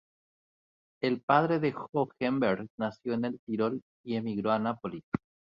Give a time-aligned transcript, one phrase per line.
[1.03, 5.03] El padre de Hohenberg nació en el Tirol y emigró a Nápoles.